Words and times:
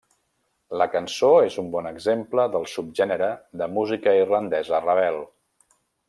La 0.81 0.85
cançó 0.93 1.27
és 1.49 1.57
un 1.63 1.67
bon 1.75 1.89
exemple 1.89 2.45
del 2.57 2.65
subgènere 2.73 3.27
de 3.63 3.67
música 3.77 4.15
irlandesa 4.23 4.81
rebel. 4.87 5.21